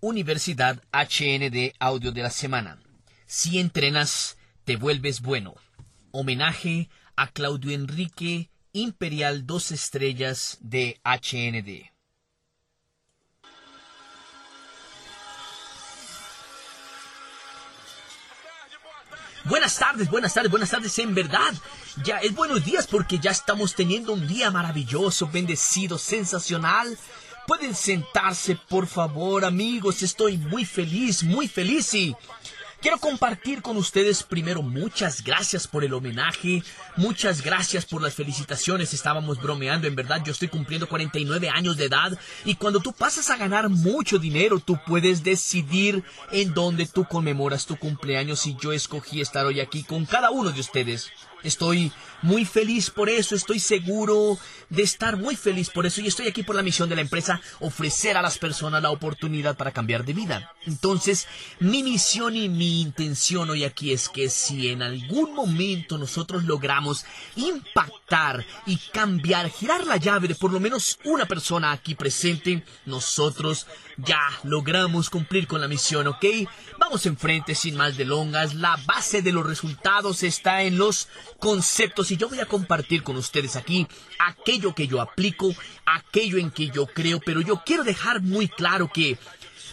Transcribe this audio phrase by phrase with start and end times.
[0.00, 2.78] Universidad HND Audio de la Semana.
[3.26, 5.56] Si entrenas, te vuelves bueno.
[6.12, 11.90] Homenaje a Claudio Enrique, Imperial Dos Estrellas de HND.
[19.44, 21.54] Buenas tardes, buenas tardes, buenas tardes, en verdad.
[22.04, 26.98] Ya es buenos días porque ya estamos teniendo un día maravilloso, bendecido, sensacional.
[27.48, 30.02] Pueden sentarse, por favor, amigos.
[30.02, 32.14] Estoy muy feliz, muy feliz y
[32.80, 36.62] Quiero compartir con ustedes primero muchas gracias por el homenaje,
[36.96, 41.86] muchas gracias por las felicitaciones, estábamos bromeando, en verdad yo estoy cumpliendo 49 años de
[41.86, 47.04] edad y cuando tú pasas a ganar mucho dinero tú puedes decidir en dónde tú
[47.04, 51.10] conmemoras tu cumpleaños y yo escogí estar hoy aquí con cada uno de ustedes.
[51.42, 51.92] Estoy
[52.22, 54.38] muy feliz por eso, estoy seguro
[54.70, 57.40] de estar muy feliz por eso y estoy aquí por la misión de la empresa,
[57.60, 60.52] ofrecer a las personas la oportunidad para cambiar de vida.
[60.66, 61.28] Entonces,
[61.60, 67.04] mi misión y mi intención hoy aquí es que si en algún momento nosotros logramos
[67.36, 73.66] impactar y cambiar, girar la llave de por lo menos una persona aquí presente, nosotros
[73.96, 76.24] ya logramos cumplir con la misión, ¿ok?
[76.78, 81.08] Vamos enfrente sin más de longas, la base de los resultados está en los
[81.38, 83.86] conceptos y yo voy a compartir con ustedes aquí
[84.18, 85.54] aquello que yo aplico,
[85.86, 89.18] aquello en que yo creo, pero yo quiero dejar muy claro que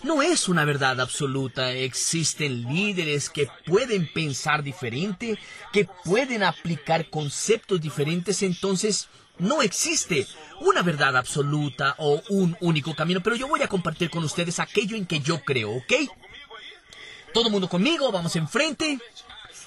[0.04, 1.72] no es una verdad absoluta.
[1.72, 5.40] Existen líderes que pueden pensar diferente,
[5.74, 9.08] que pueden aplicar conceptos diferentes, entonces
[9.40, 10.28] no existe
[10.62, 14.96] una verdad absoluta o un único camino, pero yo voy a compartir con ustedes aquello
[14.96, 15.94] en que yo creo, ¿ok?
[17.34, 19.00] Todo mundo conmigo, vamos enfrente.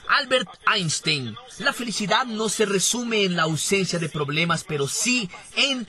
[0.08, 1.36] Albert Einstein.
[1.58, 5.86] La felicidad no se resume en la ausencia de problemas, pero sí en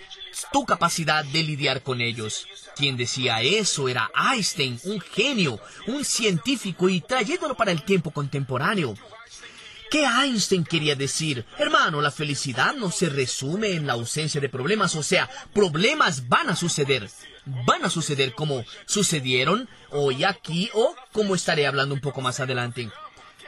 [0.51, 2.47] tu capacidad de lidiar con ellos.
[2.75, 8.95] Quien decía eso era Einstein, un genio, un científico y trayéndolo para el tiempo contemporáneo.
[9.89, 11.45] ¿Qué Einstein quería decir?
[11.57, 16.49] Hermano, la felicidad no se resume en la ausencia de problemas, o sea, problemas van
[16.49, 17.09] a suceder.
[17.65, 22.91] Van a suceder como sucedieron hoy aquí o como estaré hablando un poco más adelante.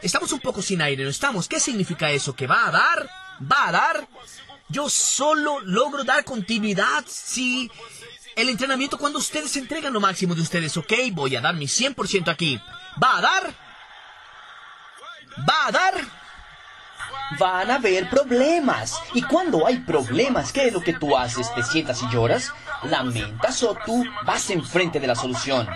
[0.01, 1.47] Estamos un poco sin aire, ¿no estamos?
[1.47, 2.35] ¿Qué significa eso?
[2.35, 3.09] ¿Que va a dar?
[3.51, 4.07] ¿Va a dar?
[4.67, 7.69] Yo solo logro dar continuidad si
[8.35, 10.93] el entrenamiento cuando ustedes entregan lo máximo de ustedes, ¿ok?
[11.11, 12.59] Voy a dar mi 100% aquí.
[13.01, 13.53] ¿Va a dar?
[15.47, 15.93] ¿Va a dar?
[17.37, 18.99] Van a haber problemas.
[19.13, 21.53] Y cuando hay problemas, ¿qué es lo que tú haces?
[21.53, 22.51] ¿Te sientas y lloras?
[22.83, 25.67] ¿Lamentas o tú vas enfrente de la solución?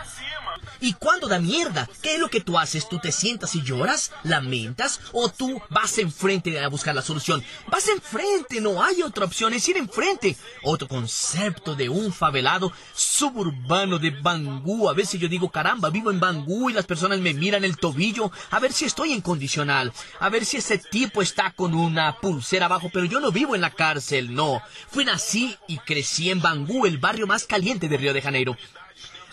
[0.79, 2.87] Y cuando da mierda, ¿qué es lo que tú haces?
[2.89, 4.11] ¿Tú te sientas y lloras?
[4.23, 4.99] ¿Lamentas?
[5.11, 7.43] ¿O tú vas enfrente a buscar la solución?
[7.67, 10.37] Vas enfrente, no hay otra opción, es ir enfrente.
[10.63, 14.89] Otro concepto de un favelado suburbano de Bangú.
[14.89, 18.31] A veces yo digo, caramba, vivo en Bangú y las personas me miran el tobillo
[18.51, 22.65] a ver si estoy en condicional, a ver si ese tipo está con una pulsera
[22.65, 24.61] abajo, pero yo no vivo en la cárcel, no.
[24.89, 28.57] Fui nací y crecí en Bangú, el barrio más caliente de Río de Janeiro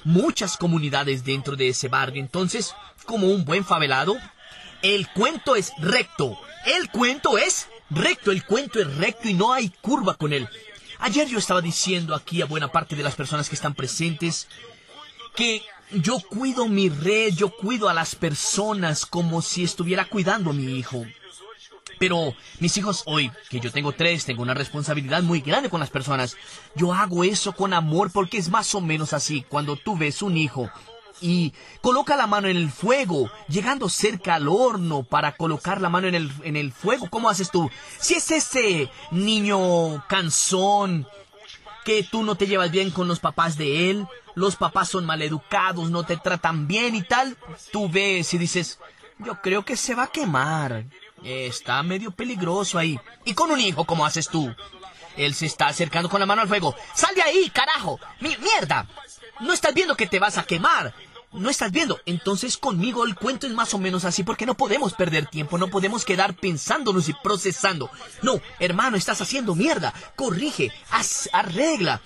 [0.05, 2.21] muchas comunidades dentro de ese barrio.
[2.21, 2.75] Entonces,
[3.05, 4.17] como un buen favelado,
[4.83, 6.39] el cuento es recto.
[6.67, 10.49] El cuento es recto, el cuento es recto y no hay curva con él.
[10.99, 14.49] Ayer yo estaba diciendo aquí a buena parte de las personas que están presentes
[15.35, 20.55] que yo cuido mi red, yo cuido a las personas como si estuviera cuidando a
[20.55, 21.05] mi hijo.
[21.99, 25.91] Pero mis hijos hoy, que yo tengo tres, tengo una responsabilidad muy grande con las
[25.91, 26.37] personas.
[26.75, 29.45] Yo hago eso con amor porque es más o menos así.
[29.49, 30.71] Cuando tú ves un hijo
[31.21, 36.09] y coloca la mano en el fuego, llegando cerca al horno para colocar la mano
[36.09, 37.71] en el, en el fuego, ¿cómo haces tú?
[37.99, 41.07] Si es ese niño cansón,
[41.85, 45.91] que tú no te llevas bien con los papás de él, los papás son maleducados,
[45.91, 47.37] no te tratan bien y tal,
[47.73, 48.79] tú ves y dices,
[49.19, 50.85] yo creo que se va a quemar.
[51.25, 52.99] Está medio peligroso ahí.
[53.25, 54.55] ¿Y con un hijo cómo haces tú?
[55.17, 56.75] Él se está acercando con la mano al fuego.
[56.95, 58.01] ¡Sal de ahí, carajo!
[58.21, 58.87] ¡Mi mierda!
[59.41, 60.95] No estás viendo que te vas a quemar.
[61.33, 62.01] No estás viendo.
[62.07, 65.69] Entonces conmigo el cuento es más o menos así porque no podemos perder tiempo, no
[65.69, 67.91] podemos quedar pensándonos y procesando.
[68.23, 69.95] No, hermano, estás haciendo mierda.
[70.17, 72.03] Corrige, haz, arregla.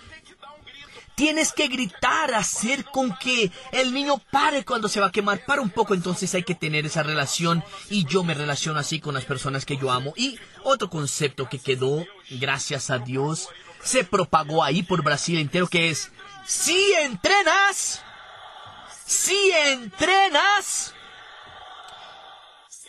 [1.17, 5.47] Tienes que gritar, hacer con que el niño pare cuando se va a quemar.
[5.47, 7.65] Para un poco, entonces hay que tener esa relación.
[7.89, 10.13] Y yo me relaciono así con las personas que yo amo.
[10.15, 13.49] Y otro concepto que quedó, gracias a Dios,
[13.83, 16.13] se propagó ahí por Brasil entero, que es,
[16.45, 18.03] si entrenas,
[19.07, 20.95] si entrenas,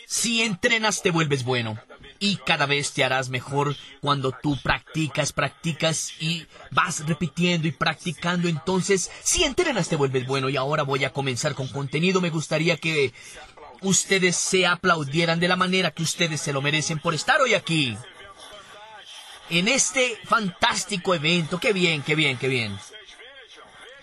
[0.05, 1.79] si entrenas te vuelves bueno.
[2.19, 8.47] Y cada vez te harás mejor cuando tú practicas, practicas y vas repitiendo y practicando.
[8.47, 12.21] Entonces, si entrenas te vuelves bueno y ahora voy a comenzar con contenido.
[12.21, 13.13] Me gustaría que
[13.81, 17.97] ustedes se aplaudieran de la manera que ustedes se lo merecen por estar hoy aquí.
[19.49, 21.59] En este fantástico evento.
[21.59, 22.77] Qué bien, qué bien, qué bien.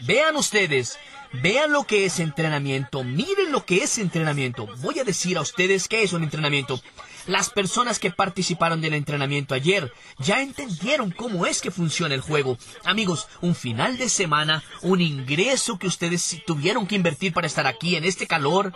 [0.00, 0.98] Vean ustedes,
[1.32, 4.66] vean lo que es entrenamiento, miren lo que es entrenamiento.
[4.78, 6.80] Voy a decir a ustedes qué es un entrenamiento.
[7.26, 12.58] Las personas que participaron del entrenamiento ayer ya entendieron cómo es que funciona el juego.
[12.84, 17.96] Amigos, un final de semana, un ingreso que ustedes tuvieron que invertir para estar aquí
[17.96, 18.72] en este calor.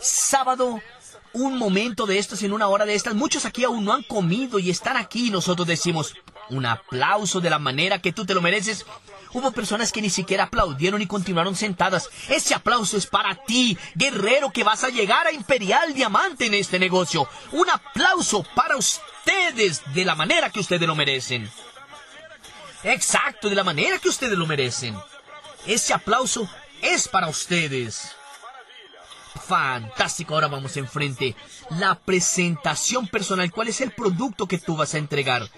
[0.00, 0.80] Sábado,
[1.34, 3.14] un momento de estos, en una hora de estas.
[3.14, 5.30] Muchos aquí aún no han comido y están aquí.
[5.30, 6.14] Nosotros decimos
[6.48, 8.86] un aplauso de la manera que tú te lo mereces.
[9.34, 12.08] Hubo personas que ni siquiera aplaudieron y continuaron sentadas.
[12.28, 16.78] Ese aplauso es para ti, guerrero, que vas a llegar a Imperial Diamante en este
[16.78, 17.28] negocio.
[17.50, 21.50] Un aplauso para ustedes de la manera que ustedes lo merecen.
[22.84, 24.96] Exacto, de la manera que ustedes lo merecen.
[25.66, 26.48] Ese aplauso
[26.80, 28.12] es para ustedes.
[29.46, 31.34] Fantástico, ahora vamos enfrente.
[31.70, 33.50] La presentación personal.
[33.50, 35.48] ¿Cuál es el producto que tú vas a entregar?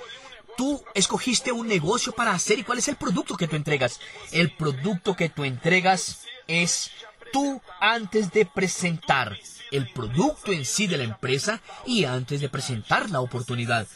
[0.57, 4.01] Tú escogiste un negocio para hacer y cuál es el producto que tú entregas.
[4.33, 6.91] El producto que tú entregas es
[7.33, 9.39] tú antes de presentar
[9.71, 13.87] el producto en sí de la empresa y antes de presentar la oportunidad.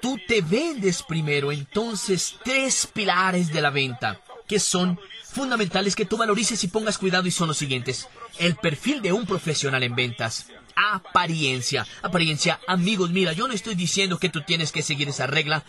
[0.00, 6.16] Tú te vendes primero, entonces tres pilares de la venta que son fundamentales que tú
[6.16, 8.08] valorices y pongas cuidado y son los siguientes.
[8.38, 10.46] El perfil de un profesional en ventas
[10.76, 11.86] apariencia.
[12.02, 15.64] Apariencia, amigos, mira, yo no estoy diciendo que tú tienes que seguir esa regla.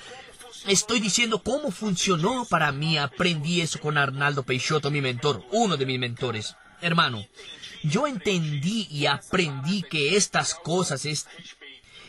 [0.68, 2.98] Estoy diciendo cómo funcionó para mí.
[2.98, 6.56] Aprendí eso con Arnaldo Peixoto, mi mentor, uno de mis mentores.
[6.82, 7.26] Hermano,
[7.84, 11.16] yo entendí y aprendí que estas cosas, e,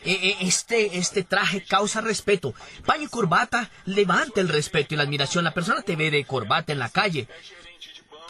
[0.03, 2.53] e, este, este traje causa respeto.
[2.85, 5.43] Paño y corbata levanta el respeto y la admiración.
[5.43, 7.27] La persona te ve de corbata en la calle.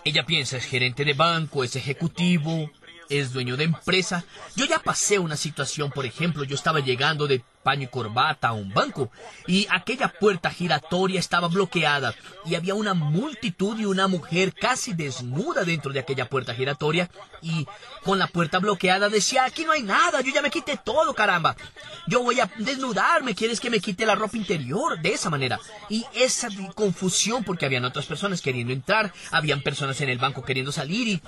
[0.05, 2.69] Ella piensa, es gerente de banco, es ejecutivo,
[3.19, 4.23] es dueño de empresa.
[4.55, 8.53] Yo ya pasé una situación, por ejemplo, yo estaba llegando de paño y corbata a
[8.53, 9.09] un banco
[9.47, 12.13] y aquella puerta giratoria estaba bloqueada
[12.45, 17.09] y había una multitud y una mujer casi desnuda dentro de aquella puerta giratoria
[17.41, 17.65] y
[18.03, 21.55] con la puerta bloqueada decía, aquí no hay nada, yo ya me quité todo, caramba.
[22.05, 25.59] Yo voy a desnudarme, quieres que me quite la ropa interior de esa manera.
[25.89, 30.71] Y esa confusión porque habían otras personas queriendo entrar, habían personas en el banco queriendo
[30.71, 31.21] salir y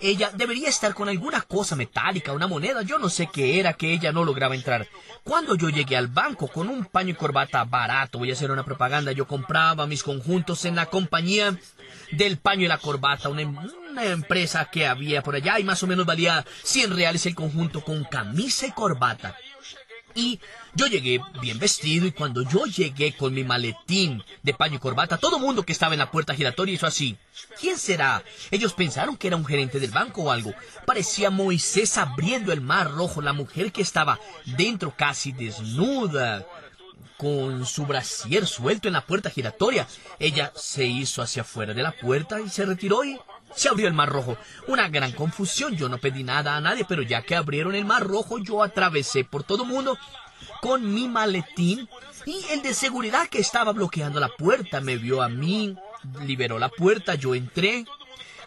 [0.00, 3.92] ella debería estar con alguna cosa metálica, una moneda, yo no sé qué era que
[3.92, 4.86] ella no lograba entrar.
[5.24, 8.64] Cuando yo llegué al banco con un paño y corbata barato, voy a hacer una
[8.64, 11.58] propaganda, yo compraba mis conjuntos en la compañía
[12.12, 15.86] del paño y la corbata, una, una empresa que había por allá y más o
[15.86, 19.36] menos valía 100 reales el conjunto con camisa y corbata.
[20.14, 20.40] Y
[20.74, 25.18] yo llegué bien vestido y cuando yo llegué con mi maletín de paño y corbata,
[25.18, 27.16] todo el mundo que estaba en la puerta giratoria hizo así.
[27.60, 28.22] ¿Quién será?
[28.50, 30.54] Ellos pensaron que era un gerente del banco o algo.
[30.86, 36.46] Parecía Moisés abriendo el mar rojo, la mujer que estaba dentro casi desnuda,
[37.18, 39.86] con su brasier suelto en la puerta giratoria.
[40.18, 43.18] Ella se hizo hacia afuera de la puerta y se retiró y
[43.54, 44.36] se abrió el mar rojo.
[44.66, 45.76] Una gran confusión.
[45.76, 49.24] Yo no pedí nada a nadie, pero ya que abrieron el mar rojo, yo atravesé
[49.24, 49.98] por todo mundo
[50.60, 51.88] con mi maletín
[52.26, 55.76] y el de seguridad que estaba bloqueando la puerta me vio a mí,
[56.24, 57.84] liberó la puerta, yo entré.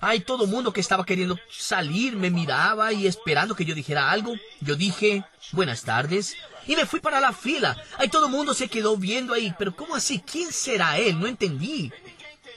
[0.02, 4.34] Hay todo mundo que estaba queriendo salir, me miraba y esperando que yo dijera algo.
[4.60, 6.36] Yo dije, buenas tardes,
[6.68, 7.78] y me fui para la fila.
[7.98, 10.20] Hay todo mundo se quedó viendo ahí, pero ¿cómo así?
[10.20, 11.20] ¿Quién será él?
[11.20, 11.92] No entendí.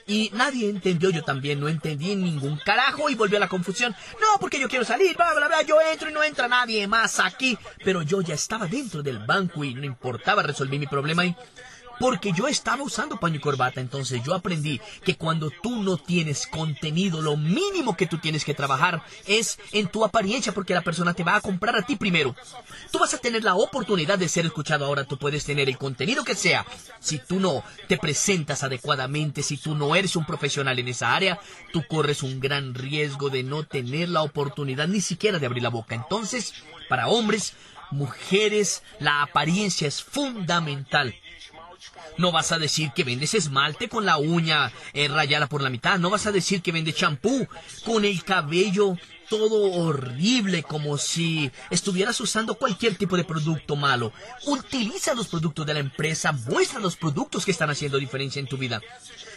[0.06, 3.94] Y nadie entendió, yo también no entendí ningún carajo y volvió a la confusión.
[4.20, 7.20] No, porque yo quiero salir, bla, bla, bla, yo entro y no entra nadie más
[7.20, 7.58] aquí.
[7.84, 11.34] Pero yo ya estaba dentro del banco y no importaba, resolví mi problema y
[11.98, 16.46] porque yo estaba usando paño y corbata, entonces yo aprendí que cuando tú no tienes
[16.46, 21.14] contenido, lo mínimo que tú tienes que trabajar es en tu apariencia, porque la persona
[21.14, 22.34] te va a comprar a ti primero.
[22.90, 26.24] Tú vas a tener la oportunidad de ser escuchado ahora, tú puedes tener el contenido
[26.24, 26.66] que sea.
[27.00, 31.38] Si tú no te presentas adecuadamente, si tú no eres un profesional en esa área,
[31.72, 35.70] tú corres un gran riesgo de no tener la oportunidad ni siquiera de abrir la
[35.70, 35.94] boca.
[35.94, 36.54] Entonces,
[36.88, 37.54] para hombres,
[37.90, 41.14] mujeres, la apariencia es fundamental.
[42.16, 45.98] No vas a decir que vendes esmalte con la uña eh, rayada por la mitad.
[45.98, 47.46] No vas a decir que vendes champú
[47.84, 48.96] con el cabello
[49.28, 54.12] todo horrible, como si estuvieras usando cualquier tipo de producto malo.
[54.46, 58.56] Utiliza los productos de la empresa, muestra los productos que están haciendo diferencia en tu
[58.56, 58.80] vida.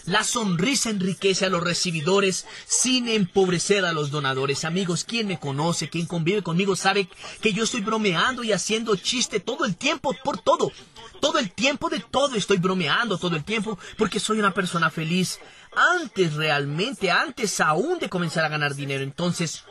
[0.06, 4.64] La sonrisa enriquece a los recibidores sin empobrecer a los donadores.
[4.64, 7.10] Amigos, quien me conoce, quien convive conmigo, sabe
[7.42, 10.72] que yo estoy bromeando y haciendo chiste todo el tiempo por todo.
[11.20, 15.40] Todo el tiempo de todo estoy bromeando todo el tiempo porque soy una persona feliz.
[15.76, 19.04] Antes realmente, antes aún de comenzar a ganar dinero.
[19.04, 19.64] Entonces,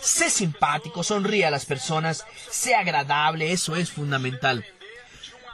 [0.00, 4.64] sé simpático, sonríe a las personas, sé agradable, eso es fundamental.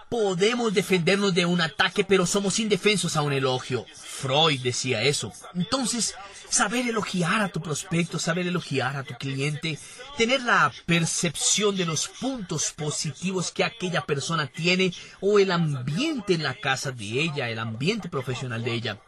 [0.09, 3.85] Podemos defendernos de un ataque, pero somos indefensos a un elogio.
[3.95, 5.33] Freud decía eso.
[5.55, 6.15] Entonces,
[6.49, 9.79] saber elogiar a tu prospecto, saber elogiar a tu cliente,
[10.17, 16.43] tener la percepción de los puntos positivos que aquella persona tiene o el ambiente en
[16.43, 18.99] la casa de ella, el ambiente profesional de ella.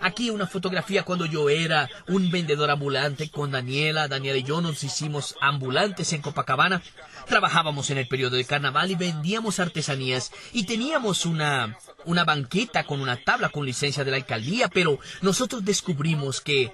[0.00, 4.08] Aquí una fotografía cuando yo era un vendedor ambulante con Daniela.
[4.08, 6.82] Daniela y yo nos hicimos ambulantes en Copacabana.
[7.26, 10.32] Trabajábamos en el periodo de carnaval y vendíamos artesanías.
[10.52, 15.64] Y teníamos una, una banqueta con una tabla con licencia de la alcaldía, pero nosotros
[15.64, 16.72] descubrimos que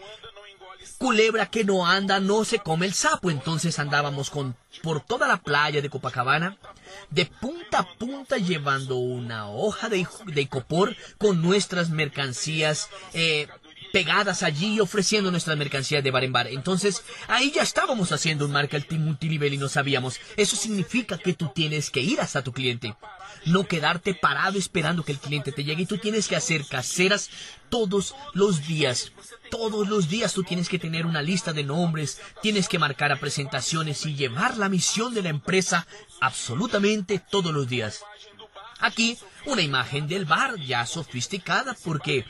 [0.99, 3.31] culebra que no anda no se come el sapo.
[3.31, 6.57] Entonces andábamos con, por toda la playa de Copacabana
[7.11, 10.07] de punta a punta llevando una hoja de,
[10.49, 13.49] copor con nuestras mercancías eh,
[13.93, 16.47] pegadas allí ofreciendo nuestras mercancías de bar en bar.
[16.49, 20.19] Entonces, ahí ya estábamos haciendo un marketing multinivel y no sabíamos.
[20.37, 22.97] Eso significa que tú tienes que ir hasta tu cliente.
[23.45, 27.31] No quedarte parado esperando que el cliente te llegue y tú tienes que hacer caseras
[27.69, 29.13] todos los días.
[29.51, 33.21] Todos los días tú tienes que tener una lista de nombres, tienes que marcar a
[33.21, 35.87] presentaciones y llevar la misión de la empresa
[36.21, 38.03] absolutamente todos los días.
[38.79, 42.25] Aquí una imagen del bar ya sofisticada porque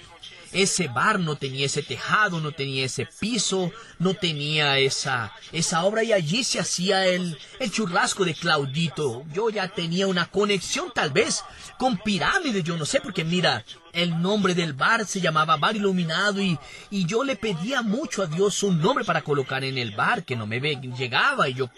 [0.53, 6.05] ese bar no tenía ese tejado, no tenía ese piso, no tenía esa, esa obra
[6.05, 9.25] y allí se hacía el, el churrasco de Claudito.
[9.33, 11.45] Yo ya tenía una conexión tal vez
[11.79, 16.41] con pirámides, yo no sé, porque mira, el nombre del bar se llamaba Bar Iluminado
[16.41, 16.59] y,
[16.91, 20.37] y yo le pedía mucho a Dios un nombre para colocar en el bar que
[20.37, 21.71] no me llegaba y yo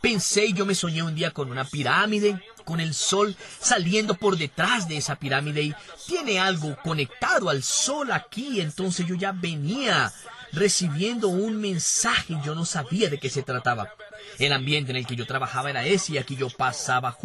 [0.00, 4.36] pensé y yo me soñé un día con una pirámide con el sol saliendo por
[4.36, 5.74] detrás de esa pirámide y
[6.06, 8.60] tiene algo conectado al sol aquí.
[8.60, 10.12] Entonces yo ya venía
[10.52, 13.92] recibiendo un mensaje, yo no sabía de qué se trataba.
[14.38, 17.16] El ambiente en el que yo trabajaba era ese y aquí yo pasaba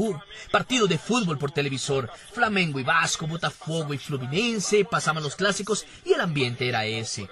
[0.51, 6.13] partido de fútbol por televisor, Flamengo y Vasco, Botafogo y Fluminense, pasaban los clásicos y
[6.13, 7.29] el ambiente era ese.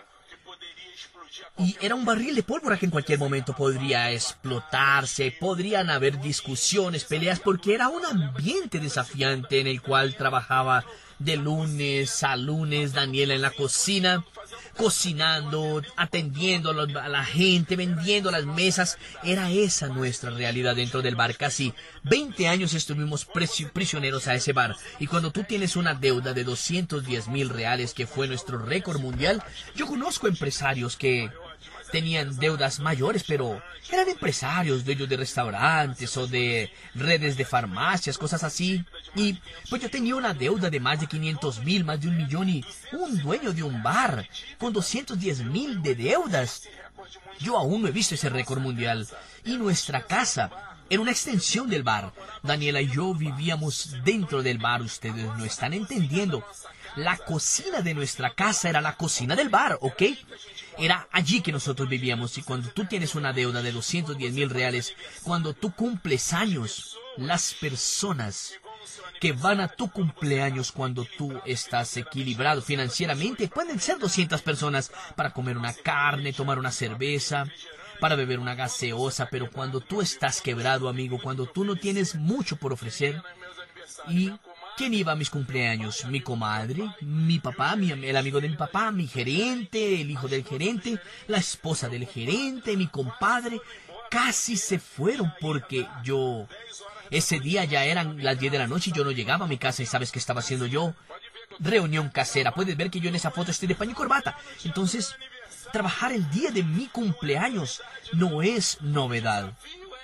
[1.58, 7.04] Y era un barril de pólvora que en cualquier momento podría explotarse, podrían haber discusiones,
[7.04, 10.86] peleas, porque era un ambiente desafiante en el cual trabajaba
[11.20, 14.26] de lunes a lunes Daniela en la cocina,
[14.80, 18.98] cocinando, atendiendo a la gente, vendiendo las mesas.
[19.24, 21.36] Era esa nuestra realidad dentro del bar.
[21.36, 24.78] Casi 20 años estuvimos prisioneros a ese bar.
[24.98, 29.44] Y cuando tú tienes una deuda de 210 mil reales, que fue nuestro récord mundial,
[29.76, 31.30] yo conozco empresarios que
[31.92, 38.44] tenían deudas mayores, pero eran empresarios, dueños de restaurantes o de redes de farmacias, cosas
[38.44, 38.84] así.
[39.16, 42.50] Y pues yo tenía una deuda de más de 500 mil, más de un millón
[42.50, 44.28] y un dueño de un bar
[44.58, 46.64] con 210 mil de deudas.
[47.40, 49.08] Yo aún no he visto ese récord mundial.
[49.46, 50.52] Y nuestra casa
[50.90, 52.14] era una extensión del bar.
[52.44, 56.44] Daniela y yo vivíamos dentro del bar, ustedes no están entendiendo.
[56.96, 60.04] La cocina de nuestra casa era la cocina del bar, ¿ok?
[60.80, 64.96] Era allí que nosotros vivíamos y cuando tú tienes una deuda de 210 mil reales,
[65.24, 68.54] cuando tú cumples años, las personas
[69.20, 75.32] que van a tu cumpleaños cuando tú estás equilibrado financieramente pueden ser 200 personas para
[75.32, 77.46] comer una carne, tomar una cerveza,
[78.00, 82.56] para beber una gaseosa, pero cuando tú estás quebrado, amigo, cuando tú no tienes mucho
[82.56, 83.22] por ofrecer
[84.08, 84.32] y
[84.80, 86.06] ¿Quién iba a mis cumpleaños?
[86.06, 90.46] Mi comadre, mi papá, mi, el amigo de mi papá, mi gerente, el hijo del
[90.46, 93.60] gerente, la esposa del gerente, mi compadre.
[94.10, 96.48] Casi se fueron porque yo...
[97.12, 99.58] Ese día ya eran las 10 de la noche y yo no llegaba a mi
[99.58, 100.94] casa y sabes qué estaba haciendo yo.
[101.60, 102.54] Reunión casera.
[102.54, 104.38] Puedes ver que yo en esa foto estoy de paño y corbata.
[104.64, 105.14] Entonces,
[105.74, 107.82] trabajar el día de mi cumpleaños
[108.14, 109.52] no es novedad.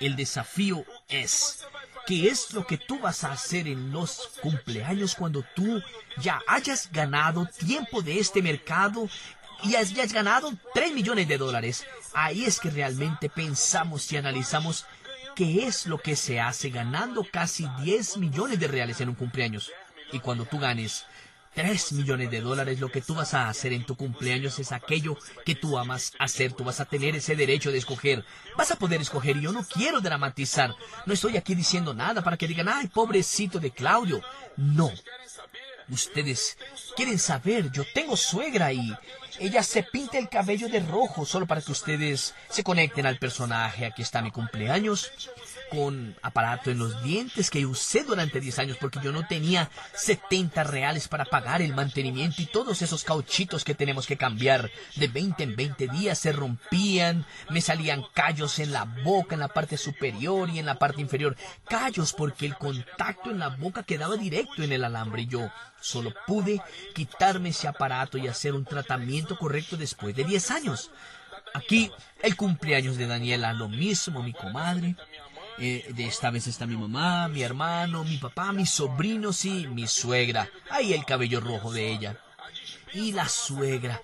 [0.00, 1.66] El desafío es
[2.06, 5.82] ¿Qué es lo que tú vas a hacer en los cumpleaños cuando tú
[6.18, 9.08] ya hayas ganado tiempo de este mercado
[9.64, 11.84] y hayas ganado 3 millones de dólares?
[12.14, 14.86] Ahí es que realmente pensamos y analizamos
[15.34, 19.72] qué es lo que se hace ganando casi 10 millones de reales en un cumpleaños.
[20.12, 21.04] Y cuando tú ganes
[21.56, 25.16] 3 millones de dólares, lo que tú vas a hacer en tu cumpleaños es aquello
[25.46, 26.52] que tú amas hacer.
[26.52, 28.26] Tú vas a tener ese derecho de escoger.
[28.58, 30.74] Vas a poder escoger y yo no quiero dramatizar.
[31.06, 34.20] No estoy aquí diciendo nada para que digan, ay, pobrecito de Claudio.
[34.58, 34.92] No.
[35.88, 36.58] ustedes
[36.94, 38.94] quieren saber, yo tengo suegra y
[39.38, 43.86] ella se pinta el cabello de rojo solo para que ustedes se conecten al personaje.
[43.86, 45.10] Aquí está mi cumpleaños
[45.70, 50.64] con aparato en los dientes que usé durante 10 años porque yo no tenía 70
[50.64, 55.42] reales para pagar el mantenimiento y todos esos cauchitos que tenemos que cambiar de 20
[55.42, 60.50] en 20 días se rompían, me salían callos en la boca, en la parte superior
[60.50, 61.36] y en la parte inferior.
[61.68, 66.12] Callos porque el contacto en la boca quedaba directo en el alambre y yo solo
[66.26, 66.60] pude
[66.94, 70.90] quitarme ese aparato y hacer un tratamiento correcto después de 10 años.
[71.54, 71.90] Aquí
[72.22, 74.94] el cumpleaños de Daniela, lo mismo, mi comadre,
[75.58, 79.86] eh, de esta vez está mi mamá, mi hermano, mi papá, mis sobrinos y mi
[79.86, 80.48] suegra.
[80.70, 82.18] Ahí el cabello rojo de ella.
[82.92, 84.00] Y la suegra.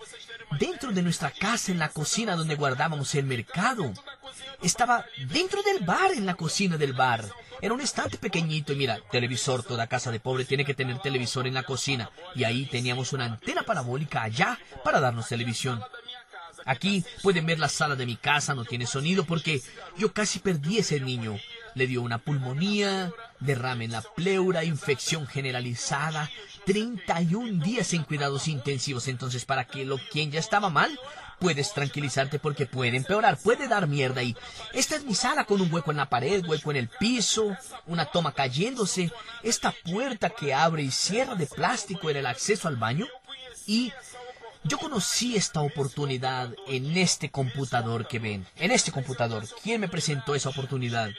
[0.59, 3.93] Dentro de nuestra casa, en la cocina donde guardábamos el mercado.
[4.63, 7.25] Estaba dentro del bar, en la cocina del bar.
[7.61, 11.47] Era un estante pequeñito y mira, televisor, toda casa de pobre tiene que tener televisor
[11.47, 12.11] en la cocina.
[12.35, 15.83] Y ahí teníamos una antena parabólica allá para darnos televisión.
[16.65, 19.63] Aquí pueden ver la sala de mi casa, no tiene sonido porque
[19.99, 21.39] yo casi perdí ese niño.
[21.75, 26.31] Le dio una pulmonía, derrame en la pleura, infección generalizada,
[26.67, 29.09] 31 días en cuidados intensivos.
[29.09, 30.99] Entonces, para que lo quien ya estaba mal,
[31.43, 34.23] puedes tranquilizarte porque puede empeorar, puede dar mierda.
[34.23, 34.37] Y
[34.73, 38.07] esta es mi sala con un hueco en la pared, hueco en el piso, una
[38.07, 39.11] toma cayéndose,
[39.43, 43.07] esta puerta que abre y cierra de plástico en el acceso al baño
[43.67, 43.93] y
[44.65, 49.45] yo conocí esta oportunidad en este computador que ven, en este computador.
[49.63, 51.11] ¿Quién me presentó esa oportunidad?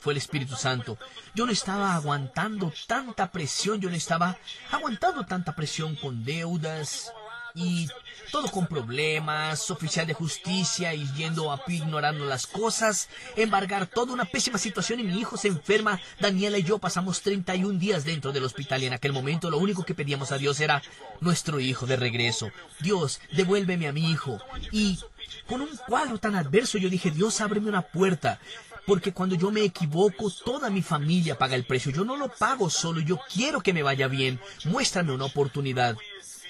[0.00, 0.98] Fue el Espíritu Santo.
[1.34, 4.36] Yo no estaba aguantando tanta presión, yo no estaba
[4.70, 7.12] aguantando tanta presión con deudas,
[7.58, 7.88] y
[8.30, 14.12] todo con problemas, oficial de justicia y yendo a pie ignorando las cosas, embargar toda
[14.12, 18.32] una pésima situación y mi hijo se enferma, Daniela y yo pasamos 31 días dentro
[18.32, 20.82] del hospital y en aquel momento lo único que pedíamos a Dios era
[21.20, 22.50] nuestro hijo de regreso.
[22.80, 24.38] Dios, devuélveme a mi hijo.
[24.70, 24.98] Y
[25.46, 28.38] con un cuadro tan adverso yo dije, Dios, ábreme una puerta.
[28.86, 31.92] Porque cuando yo me equivoco, toda mi familia paga el precio.
[31.92, 34.40] Yo no lo pago solo, yo quiero que me vaya bien.
[34.64, 35.94] Muéstrame una oportunidad.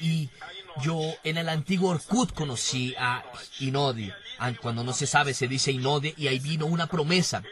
[0.00, 0.30] Y
[0.82, 3.24] yo en el antiguo Orkut conocí a
[3.60, 4.12] Inodi.
[4.38, 7.42] Ah, cuando no se sabe se dice Inode y ahí vino una promesa.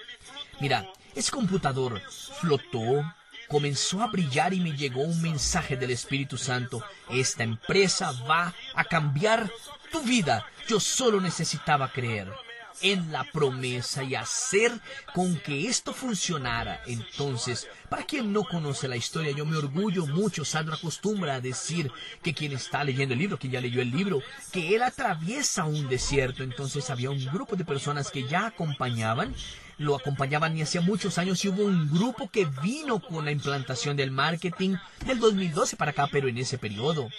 [0.61, 2.01] Mira, ese computador
[2.41, 3.05] flotó,
[3.49, 6.83] comenzó a brillar y me llegó un mensaje del Espíritu Santo.
[7.11, 9.51] Esta empresa va a cambiar
[9.91, 10.47] tu vida.
[10.69, 12.33] Yo solo necesitaba creer
[12.83, 14.73] en la promesa y hacer
[15.15, 16.81] con que esto funcionara.
[16.87, 20.45] Entonces, para quien no conoce la historia, yo me orgullo mucho.
[20.45, 21.91] Sandra acostumbra a decir
[22.23, 24.21] que quien está leyendo el libro, que ya leyó el libro,
[24.53, 26.43] que él atraviesa un desierto.
[26.43, 29.35] Entonces había un grupo de personas que ya acompañaban
[29.79, 33.97] lo acompañaban y hacía muchos años y hubo un grupo que vino con la implantación
[33.97, 37.11] del marketing del 2012 para acá, pero en ese periodo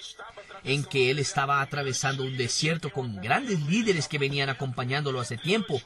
[0.64, 5.82] en que él estaba atravesando un desierto con grandes líderes que venían acompañándolo hace tiempo.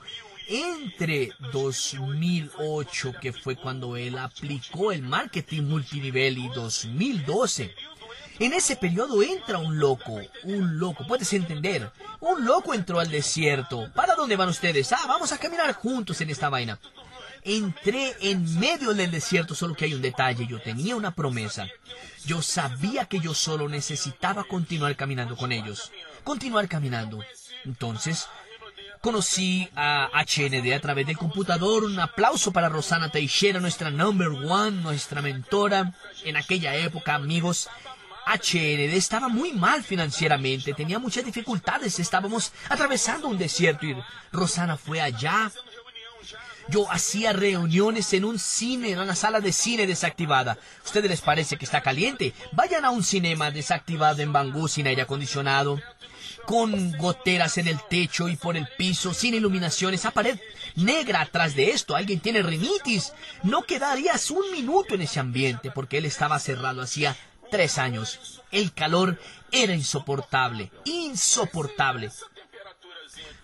[0.48, 7.74] Entre 2008, que fue cuando él aplicó el marketing multinivel, y 2012,
[8.40, 13.92] en ese periodo entra un loco, un loco, puedes entender, un loco entró al desierto.
[13.94, 14.92] ¿Para dónde van ustedes?
[14.92, 16.80] Ah, vamos a caminar juntos en esta vaina.
[17.44, 21.68] Entré en medio del desierto, solo que hay un detalle, yo tenía una promesa.
[22.26, 25.92] Yo sabía que yo solo necesitaba continuar caminando con ellos,
[26.24, 27.24] continuar caminando.
[27.66, 28.28] Entonces,
[29.02, 31.84] conocí a HND a través del computador.
[31.84, 35.94] Un aplauso para Rosana Teixeira, nuestra number one, nuestra mentora.
[36.24, 37.70] En aquella época, amigos,
[38.28, 43.98] HND estaba muy mal financieramente, tenía muchas dificultades, estábamos atravesando un desierto y
[44.32, 45.52] Rosana fue allá
[46.70, 50.58] yo hacía reuniones en un cine, en una sala de cine desactivada.
[50.86, 52.34] ¿Ustedes les parece que está caliente?
[52.52, 55.80] Vayan a un cinema desactivado en Bangú sin aire acondicionado,
[56.46, 60.40] con goteras en el techo y por el piso, sin iluminación, esa pared
[60.76, 61.96] negra atrás de esto.
[61.96, 63.14] Alguien tiene rinitis.
[63.44, 67.16] No quedarías un minuto en ese ambiente porque él estaba cerrado hacía
[67.52, 68.42] tres años.
[68.52, 69.20] El calor
[69.52, 72.10] era insoportable, insoportable.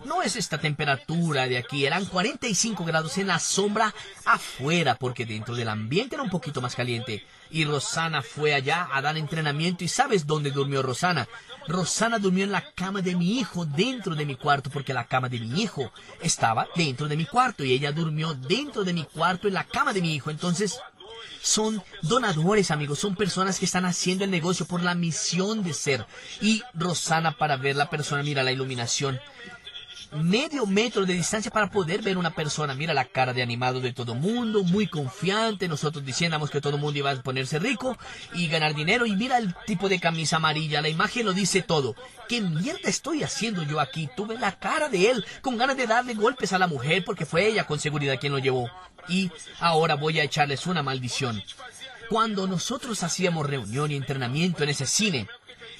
[0.08, 3.94] No es esta temperatura de aquí, eran 45 grados en la sombra
[4.24, 7.26] afuera, porque dentro del ambiente era un poquito más caliente.
[7.50, 11.28] Y Rosana fue allá a dar entrenamiento y ¿sabes dónde durmió Rosana?
[11.66, 15.28] Rosana durmió en la cama de mi hijo dentro de mi cuarto porque la cama
[15.28, 15.92] de mi hijo
[16.22, 19.92] estaba dentro de mi cuarto y ella durmió dentro de mi cuarto en la cama
[19.92, 20.30] de mi hijo.
[20.30, 20.80] Entonces,
[21.42, 26.06] son donadores, amigos, son personas que están haciendo el negocio por la misión de ser.
[26.40, 29.20] Y Rosana para ver la persona, mira la iluminación
[30.12, 32.74] medio metro de distancia para poder ver una persona.
[32.74, 35.68] Mira la cara de animado de todo mundo, muy confiante.
[35.68, 37.96] Nosotros diciéndamos que todo mundo iba a ponerse rico
[38.32, 39.06] y ganar dinero.
[39.06, 41.94] Y mira el tipo de camisa amarilla, la imagen lo dice todo.
[42.28, 44.08] ¿Qué mierda estoy haciendo yo aquí?
[44.16, 47.46] Tuve la cara de él con ganas de darle golpes a la mujer porque fue
[47.46, 48.70] ella con seguridad quien lo llevó.
[49.08, 51.42] Y ahora voy a echarles una maldición.
[52.08, 55.28] Cuando nosotros hacíamos reunión y entrenamiento en ese cine,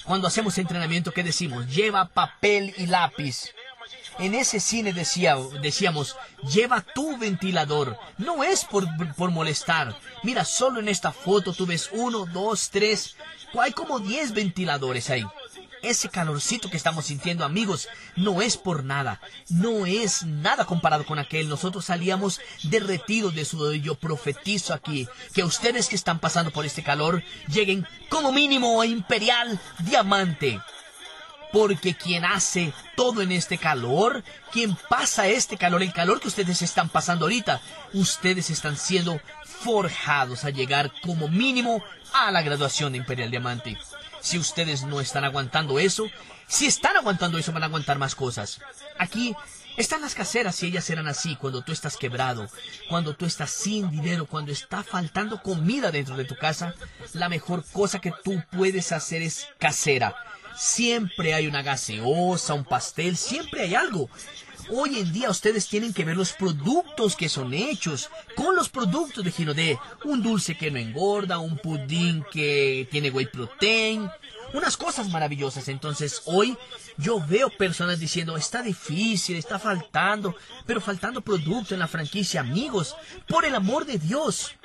[0.04, 1.66] cuando hacemos entrenamiento, ¿qué decimos?
[1.74, 3.52] Lleva papel y lápiz.
[4.18, 6.16] En ese cine decía, decíamos,
[6.52, 7.96] lleva tu ventilador.
[8.16, 9.96] No es por, por molestar.
[10.24, 13.16] Mira, solo en esta foto tú ves uno, dos, tres.
[13.58, 15.24] Hay como diez ventiladores ahí.
[15.82, 19.20] Ese calorcito que estamos sintiendo, amigos, no es por nada.
[19.48, 21.48] No es nada comparado con aquel.
[21.48, 26.82] Nosotros salíamos derretidos de sudor yo profetizo aquí que ustedes que están pasando por este
[26.82, 30.60] calor lleguen como mínimo a Imperial Diamante
[31.52, 36.62] porque quien hace todo en este calor, quien pasa este calor, el calor que ustedes
[36.62, 37.60] están pasando ahorita,
[37.92, 41.82] ustedes están siendo forjados a llegar como mínimo
[42.12, 43.76] a la graduación de Imperial Diamante.
[44.20, 46.06] Si ustedes no están aguantando eso,
[46.46, 48.60] si están aguantando eso van a aguantar más cosas.
[48.98, 49.34] Aquí
[49.76, 52.48] están las caseras y ellas eran así cuando tú estás quebrado,
[52.88, 56.74] cuando tú estás sin dinero, cuando está faltando comida dentro de tu casa.
[57.12, 60.14] La mejor cosa que tú puedes hacer es casera
[60.58, 64.10] Siempre hay una gaseosa, un pastel, siempre hay algo.
[64.70, 69.24] Hoy en día ustedes tienen que ver los productos que son hechos con los productos
[69.24, 69.78] de Ginodé.
[70.04, 74.10] Un dulce que no engorda, un pudín que tiene whey protein,
[74.52, 75.68] unas cosas maravillosas.
[75.68, 76.58] Entonces hoy
[76.96, 80.34] yo veo personas diciendo, está difícil, está faltando,
[80.66, 82.96] pero faltando producto en la franquicia, amigos,
[83.28, 84.56] por el amor de Dios.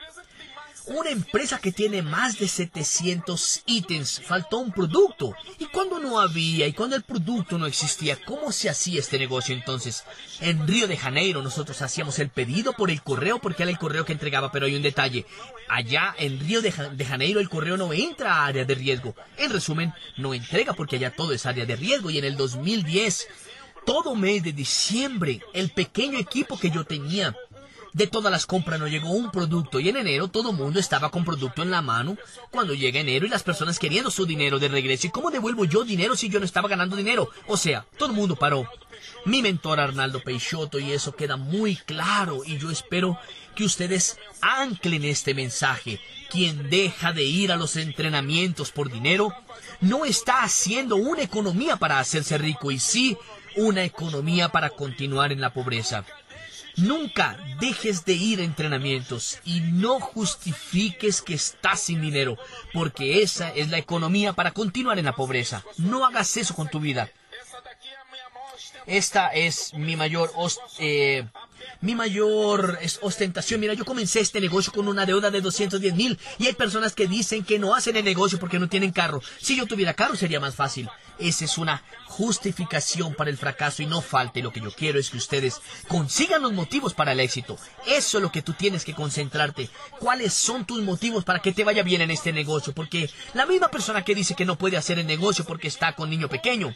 [0.85, 5.33] Una empresa que tiene más de 700 ítems, faltó un producto.
[5.57, 9.55] Y cuando no había y cuando el producto no existía, ¿cómo se hacía este negocio
[9.55, 10.03] entonces?
[10.41, 14.03] En Río de Janeiro nosotros hacíamos el pedido por el correo porque era el correo
[14.03, 15.25] que entregaba, pero hay un detalle.
[15.69, 19.15] Allá en Río de, Janeiro el correo no entra a área de riesgo.
[19.37, 23.29] En resumen, no entrega porque allá todo es área de riesgo y en el 2010
[23.85, 27.35] todo mes de diciembre, el pequeño equipo que yo tenía
[27.93, 31.11] de todas las compras no llegó un producto y en enero todo el mundo estaba
[31.11, 32.17] con producto en la mano.
[32.49, 35.07] Cuando llega enero y las personas queriendo su dinero de regreso.
[35.07, 37.29] ¿Y cómo devuelvo yo dinero si yo no estaba ganando dinero?
[37.47, 38.67] O sea, todo el mundo paró.
[39.25, 43.17] Mi mentor Arnaldo Peixoto y eso queda muy claro y yo espero
[43.55, 45.99] que ustedes anclen este mensaje.
[46.29, 49.33] Quien deja de ir a los entrenamientos por dinero
[49.81, 53.17] no está haciendo una economía para hacerse rico y sí
[53.55, 56.05] una economía para continuar en la pobreza.
[56.75, 62.37] Nunca dejes de ir a entrenamientos y no justifiques que estás sin dinero,
[62.73, 65.63] porque esa es la economía para continuar en la pobreza.
[65.77, 67.11] No hagas eso con tu vida.
[68.85, 70.31] Esta es mi mayor
[70.79, 71.25] eh,
[71.81, 73.59] mi mayor ostentación.
[73.59, 77.07] Mira, yo comencé este negocio con una deuda de 210 mil y hay personas que
[77.07, 79.21] dicen que no hacen el negocio porque no tienen carro.
[79.39, 80.89] Si yo tuviera carro sería más fácil.
[81.19, 84.41] Esa es una justificación para el fracaso y no falte.
[84.41, 87.57] Lo que yo quiero es que ustedes consigan los motivos para el éxito.
[87.85, 89.69] Eso es lo que tú tienes que concentrarte.
[89.99, 92.73] ¿Cuáles son tus motivos para que te vaya bien en este negocio?
[92.73, 96.09] Porque la misma persona que dice que no puede hacer el negocio porque está con
[96.09, 96.73] niño pequeño,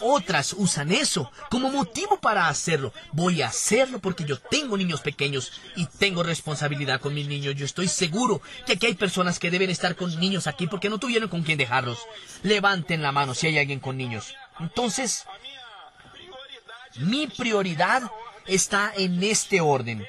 [0.00, 2.92] otras usan eso como motivo para hacerlo.
[3.12, 7.54] Voy a hacerlo porque yo tengo niños pequeños y tengo responsabilidad con mis niños.
[7.54, 10.98] Yo estoy seguro que aquí hay personas que deben estar con niños aquí porque no
[10.98, 11.98] tuvieron con quién dejarlos.
[12.42, 14.34] Levanten la mano si hay alguien con niños.
[14.58, 15.24] Entonces,
[16.96, 18.10] mi prioridad
[18.46, 20.06] está en este orden.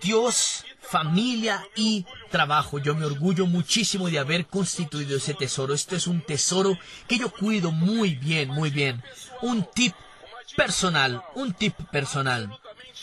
[0.00, 0.63] Dios
[0.94, 2.78] familia y trabajo.
[2.78, 5.74] Yo me orgullo muchísimo de haber constituido ese tesoro.
[5.74, 6.78] Este es un tesoro
[7.08, 9.02] que yo cuido muy bien, muy bien.
[9.42, 9.92] Un tip
[10.56, 12.48] personal, un tip personal.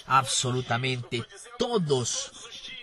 [0.07, 1.25] Absolutamente
[1.59, 2.31] todos,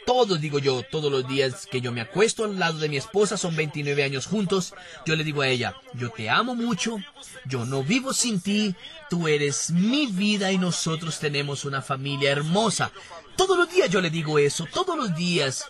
[0.05, 3.39] todos digo yo, todos los días que yo me acuesto al lado de mi esposa,
[3.39, 4.75] son 29 años juntos,
[5.07, 6.99] yo le digo a ella, yo te amo mucho,
[7.47, 8.75] yo no vivo sin ti,
[9.09, 12.93] tú eres mi vida y nosotros tenemos una familia hermosa.
[13.39, 15.65] Todos los días yo le digo eso, todos los días.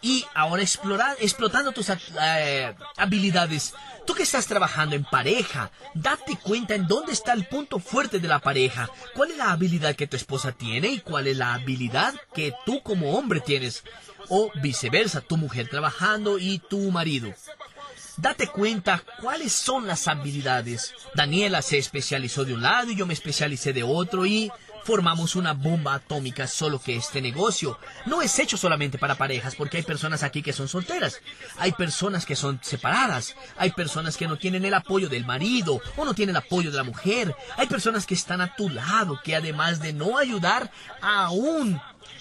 [0.00, 3.74] Y ahora explorar, explotando tus eh, habilidades.
[4.06, 8.28] Tú que estás trabajando en pareja, date cuenta en dónde está el punto fuerte de
[8.28, 8.88] la pareja.
[9.14, 12.82] ¿Cuál es la habilidad que tu esposa tiene y cuál es la habilidad que tú
[12.82, 13.84] como hombre tienes?
[14.30, 17.34] O viceversa, tu mujer trabajando y tu marido.
[18.16, 20.94] Date cuenta cuáles son las habilidades.
[21.14, 24.50] Daniela se especializó de un lado y yo me especialicé de otro y
[24.84, 29.78] formamos una bomba atómica, solo que este negocio no es hecho solamente para parejas, porque
[29.78, 31.20] hay personas aquí que son solteras,
[31.58, 36.04] hay personas que son separadas, hay personas que no tienen el apoyo del marido o
[36.04, 39.36] no tienen el apoyo de la mujer, hay personas que están a tu lado, que
[39.36, 41.80] además de no ayudar, aún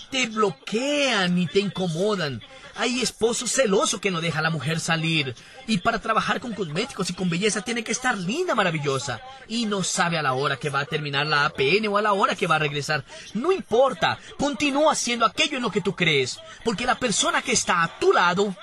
[0.09, 2.41] te bloquean y te incomodan.
[2.79, 5.35] Hay esposos celosos que no deja a la mujer salir.
[5.67, 9.19] Y para trabajar con cosméticos y con belleza tiene que estar linda, maravillosa.
[9.49, 12.13] Y no sabe a la hora que va a terminar la APN o a la
[12.13, 13.03] hora que va a regresar.
[13.33, 14.17] No importa.
[14.37, 16.39] Continúa haciendo aquello en lo que tú crees.
[16.63, 18.55] Porque la persona que está a tu lado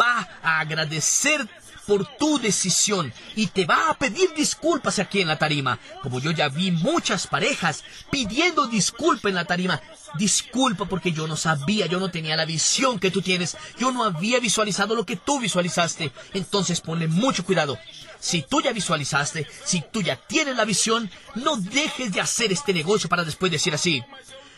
[0.00, 1.48] va a agradecer
[1.86, 5.78] por tu decisión y te va a pedir disculpas aquí en la tarima.
[6.02, 9.80] Como yo ya vi muchas parejas pidiendo disculpas en la tarima.
[10.18, 14.04] Disculpa porque yo no sabía, yo no tenía la visión que tú tienes, yo no
[14.04, 16.12] había visualizado lo que tú visualizaste.
[16.32, 17.78] Entonces ponle mucho cuidado.
[18.20, 22.72] Si tú ya visualizaste, si tú ya tienes la visión, no dejes de hacer este
[22.72, 24.02] negocio para después decir así.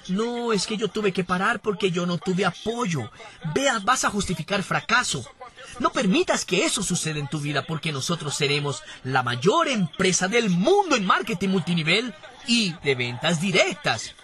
[0.09, 3.11] No, es que yo tuve que parar porque yo no tuve apoyo.
[3.55, 5.27] Veas, vas a justificar fracaso.
[5.81, 10.51] No permitas que eso suceda en tu vida porque nosotros seremos la mayor empresa del
[10.51, 12.15] mundo en marketing multinivel
[12.47, 14.15] y de ventas directas.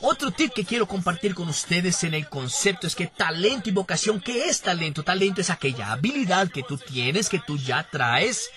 [0.00, 4.20] Otro tip que quiero compartir con ustedes en el concepto es que talento y vocación,
[4.20, 5.02] ¿qué es talento?
[5.02, 8.50] Talento es aquella habilidad que tú tienes, que tú ya traes,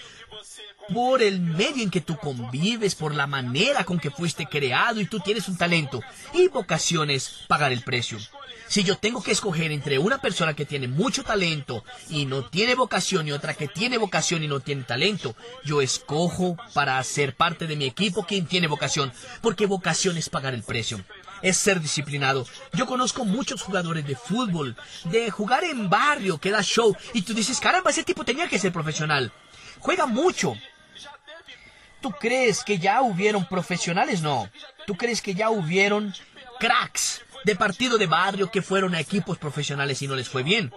[0.94, 5.06] por el medio en que tú convives, por la manera con que fuiste creado y
[5.06, 6.02] tú tienes un talento.
[6.34, 8.18] Y vocación es pagar el precio.
[8.68, 12.76] Si yo tengo que escoger entre una persona que tiene mucho talento y no tiene
[12.76, 17.66] vocación y otra que tiene vocación y no tiene talento, yo escojo para ser parte
[17.66, 21.04] de mi equipo quien tiene vocación, porque vocación es pagar el precio
[21.42, 22.46] es ser disciplinado.
[22.74, 24.76] Yo conozco muchos jugadores de fútbol,
[25.06, 28.60] de jugar en barrio, que da show, y tú dices, caramba, ese tipo tenía que
[28.60, 29.32] ser profesional.
[29.80, 30.56] Juega mucho,
[32.02, 34.22] ¿Tú crees que ya hubieron profesionales?
[34.22, 34.50] No.
[34.86, 36.14] ¿Tú crees que ya hubieron
[36.60, 40.72] cracks de partido de barrio que fueron a equipos profesionales y no les fue bien?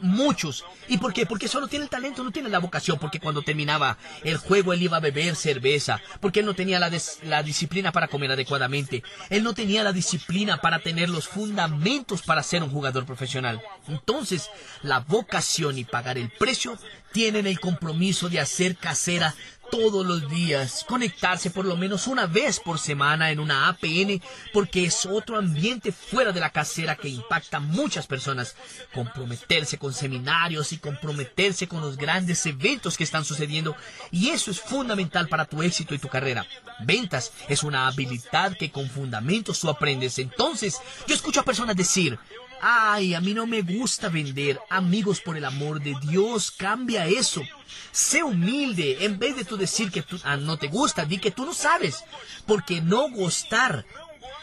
[0.00, 0.64] Muchos.
[0.88, 1.26] ¿Y por qué?
[1.26, 2.98] Porque solo tiene el talento, no tiene la vocación.
[2.98, 6.00] Porque cuando terminaba el juego él iba a beber cerveza.
[6.20, 6.90] Porque él no tenía la,
[7.24, 9.02] la disciplina para comer adecuadamente.
[9.28, 13.60] Él no tenía la disciplina para tener los fundamentos para ser un jugador profesional.
[13.88, 14.50] Entonces,
[14.82, 16.78] la vocación y pagar el precio
[17.12, 19.34] tienen el compromiso de hacer casera
[19.70, 24.84] todos los días, conectarse por lo menos una vez por semana en una APN, porque
[24.84, 28.56] es otro ambiente fuera de la casera que impacta a muchas personas.
[28.92, 33.76] Comprometerse con seminarios y comprometerse con los grandes eventos que están sucediendo,
[34.10, 36.46] y eso es fundamental para tu éxito y tu carrera.
[36.80, 40.18] Ventas es una habilidad que con fundamentos tú aprendes.
[40.18, 42.18] Entonces, yo escucho a personas decir,
[42.60, 44.60] Ay, a mí no me gusta vender.
[44.68, 47.42] Amigos, por el amor de Dios, cambia eso.
[47.90, 48.98] Sé humilde.
[49.00, 51.54] En vez de tú decir que tú, ah, no te gusta, di que tú no
[51.54, 52.04] sabes.
[52.46, 53.86] Porque no gustar.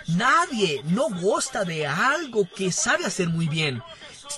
[0.07, 3.83] Nadie no gusta de algo que sabe hacer muy bien.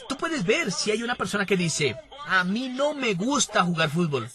[0.07, 1.95] Tú puedes ver si hay una persona que dice,
[2.27, 4.29] a mí no me gusta jugar fútbol.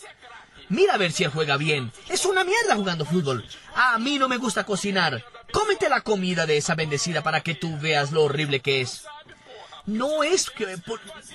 [0.69, 1.93] Mira a ver si él juega bien.
[2.09, 3.45] Es una mierda jugando fútbol.
[3.75, 5.25] A mí no me gusta cocinar.
[5.53, 9.05] Cómete la comida de esa bendecida para que tú veas lo horrible que es.
[9.87, 10.77] No es que...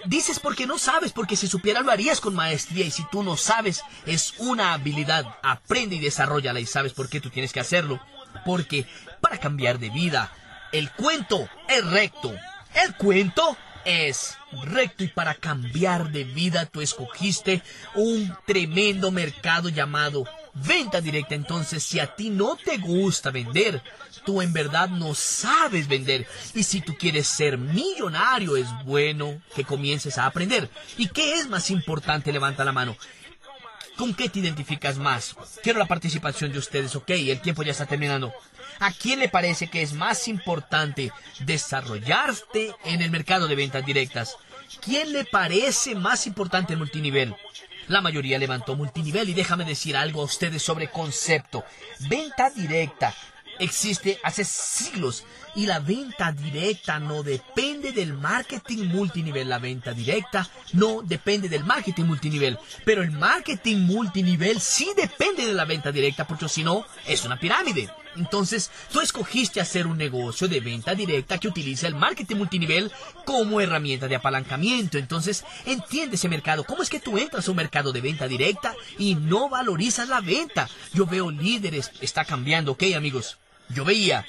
[0.06, 3.38] dices porque no sabes, porque si supiera lo harías con maestría y si tú no
[3.38, 5.38] sabes, es una habilidad.
[5.44, 8.00] Aprende y desarrollala y sabes por qué tú tienes que hacerlo.
[8.46, 8.88] Porque
[9.22, 10.32] para cambiar de vida,
[10.72, 12.34] el cuento es recto.
[12.74, 17.64] El cuento es recto y para cambiar de vida tú escogiste
[17.96, 21.36] un tremendo mercado llamado venta directa.
[21.36, 23.82] Entonces, si a ti no te gusta vender,
[24.30, 26.28] tú en verdad no sabes vender.
[26.54, 30.70] Y si tú quieres ser millonario, es bueno que comiences a aprender.
[31.00, 32.32] ¿Y qué es más importante?
[32.32, 32.96] Levanta la mano.
[33.98, 35.36] ¿Con qué te identificas más?
[35.64, 38.32] Quiero la participación de ustedes, ok, el tiempo ya está terminando.
[38.80, 44.38] ¿A quién le parece que es más importante desarrollarte en el mercado de ventas directas?
[44.80, 47.36] ¿Quién le parece más importante el multinivel?
[47.88, 51.66] La mayoría levantó multinivel y déjame decir algo a ustedes sobre concepto.
[52.08, 53.16] Venta directa
[53.60, 59.50] existe hace siglos y la venta directa no depende del marketing multinivel.
[59.50, 62.58] La venta directa no depende del marketing multinivel.
[62.86, 67.40] Pero el marketing multinivel sí depende de la venta directa porque si no es una
[67.40, 67.90] pirámide.
[68.16, 72.92] Entonces, tú escogiste hacer un negocio de venta directa que utiliza el marketing multinivel
[73.26, 74.98] como herramienta de apalancamiento.
[74.98, 76.64] Entonces, entiende ese mercado.
[76.64, 80.22] ¿Cómo es que tú entras a un mercado de venta directa y no valorizas la
[80.22, 80.70] venta?
[80.94, 83.38] Yo veo líderes, está cambiando, ¿ok, amigos?
[83.70, 84.26] Yo veía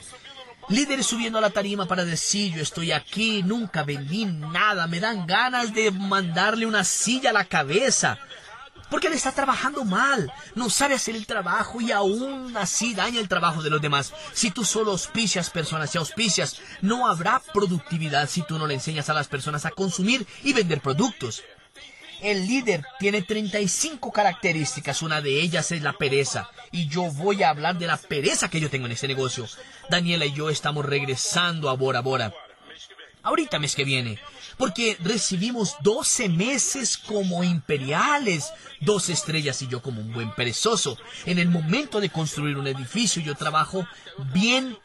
[0.70, 5.26] líderes subiendo a la tarima para decir yo estoy aquí, nunca vendí nada, me dan
[5.26, 8.18] ganas de mandarle una silla a la cabeza.
[8.88, 13.28] Porque él está trabajando mal, no sabe hacer el trabajo y aún así daña el
[13.28, 14.12] trabajo de los demás.
[14.32, 19.08] Si tú solo auspicias personas y auspicias, no habrá productividad si tú no le enseñas
[19.08, 21.44] a las personas a consumir y vender productos.
[22.20, 26.50] El líder tiene 35 características, una de ellas es la pereza.
[26.70, 29.46] Y yo voy a hablar de la pereza que yo tengo en este negocio.
[29.88, 32.34] Daniela y yo estamos regresando a Bora Bora.
[33.22, 34.18] Ahorita mes que viene.
[34.56, 40.98] Porque recibimos 12 meses como imperiales, dos estrellas y yo como un buen perezoso.
[41.24, 43.86] En el momento de construir un edificio yo trabajo
[44.34, 44.76] bien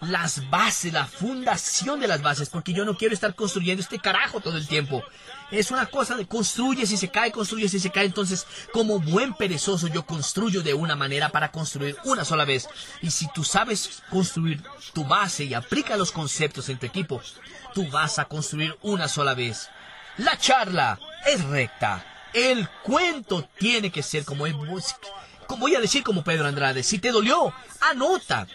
[0.00, 4.40] las bases, la fundación de las bases, porque yo no quiero estar construyendo este carajo
[4.40, 5.02] todo el tiempo.
[5.50, 8.06] Es una cosa de construye si se cae, construye si se cae.
[8.06, 12.68] Entonces, como buen perezoso, yo construyo de una manera para construir una sola vez.
[13.02, 17.20] Y si tú sabes construir tu base y aplica los conceptos en tu equipo,
[17.74, 19.68] tú vas a construir una sola vez.
[20.18, 22.04] La charla es recta.
[22.32, 24.44] El cuento tiene que ser como,
[25.46, 26.84] como voy a decir como Pedro Andrade.
[26.84, 27.52] Si te dolió,
[27.90, 28.46] anota.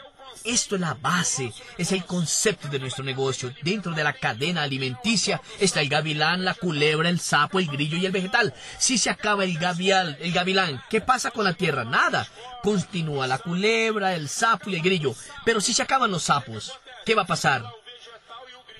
[0.45, 3.51] Esto es la base, es el concepto de nuestro negocio.
[3.63, 8.05] Dentro de la cadena alimenticia está el gavilán, la culebra, el sapo, el grillo y
[8.05, 8.53] el vegetal.
[8.77, 11.83] Si se acaba el gavial, el gavilán, ¿qué pasa con la tierra?
[11.83, 12.27] Nada.
[12.61, 15.15] Continúa la culebra, el sapo y el grillo.
[15.43, 16.73] Pero si se acaban los sapos,
[17.05, 17.65] ¿qué va a pasar?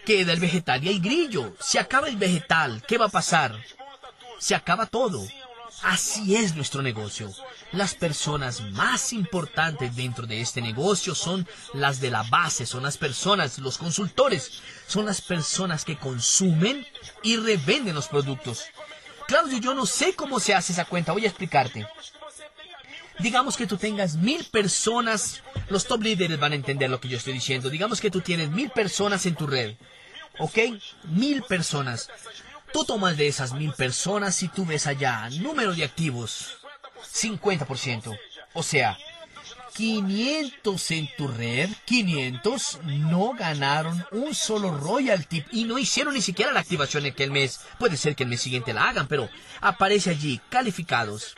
[0.06, 1.56] Queda el vegetal y el grillo.
[1.60, 3.56] Si acaba el vegetal, ¿qué va a pasar?
[4.38, 5.25] Se acaba todo.
[5.86, 7.32] Así es nuestro negocio.
[7.71, 12.98] Las personas más importantes dentro de este negocio son las de la base, son las
[12.98, 16.88] personas, los consultores, son las personas que consumen
[17.21, 18.65] y revenden los productos.
[19.28, 21.88] Claudio, yo no sé cómo se hace esa cuenta, voy a explicarte.
[23.19, 27.17] Digamos que tú tengas mil personas, los top líderes van a entender lo que yo
[27.17, 27.69] estoy diciendo.
[27.69, 29.76] Digamos que tú tienes mil personas en tu red,
[30.39, 30.58] ¿ok?
[31.04, 32.10] Mil personas.
[32.76, 36.58] Tú tomas de esas mil personas y tú ves allá número de activos,
[37.10, 38.20] 50%.
[38.54, 38.98] O sea,
[39.76, 46.52] 500 en tu red, 500 no ganaron un solo royalty y no hicieron ni siquiera
[46.52, 47.62] la activación en aquel mes.
[47.80, 49.30] Puede ser que el mes siguiente la hagan, pero
[49.62, 51.34] aparece allí calificados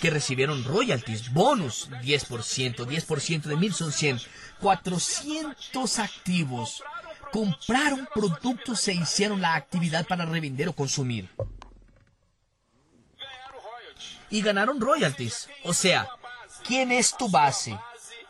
[0.00, 4.20] que recibieron royalties, bonus, 10%, 10% de mil son 100,
[4.60, 6.84] 400 activos
[7.32, 11.28] compraron productos e hicieron la actividad para revender o consumir.
[14.30, 15.48] Y ganaron royalties.
[15.64, 16.08] O sea,
[16.64, 17.78] ¿quién es tu base?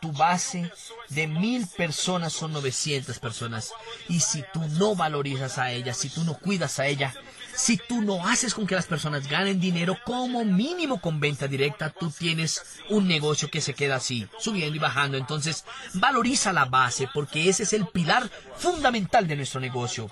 [0.01, 0.71] Tu base
[1.09, 3.71] de mil personas son 900 personas.
[4.09, 7.13] Y si tú no valorizas a ella, si tú no cuidas a ella,
[7.55, 11.89] si tú no haces con que las personas ganen dinero como mínimo con venta directa,
[11.89, 15.17] tú tienes un negocio que se queda así, subiendo y bajando.
[15.17, 20.09] Entonces, valoriza la base porque ese es el pilar fundamental de nuestro negocio.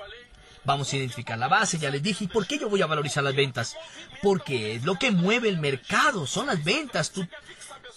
[0.63, 2.25] Vamos a identificar la base, ya les dije.
[2.25, 3.75] ¿Y por qué yo voy a valorizar las ventas?
[4.21, 7.11] Porque es lo que mueve el mercado, son las ventas.
[7.11, 7.27] Tú,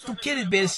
[0.05, 0.69] tú quieres ver,